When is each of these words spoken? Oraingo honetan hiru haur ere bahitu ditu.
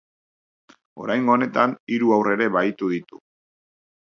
Oraingo 1.03 1.35
honetan 1.35 1.75
hiru 1.97 2.11
haur 2.17 2.31
ere 2.37 2.51
bahitu 2.57 2.91
ditu. 2.95 3.25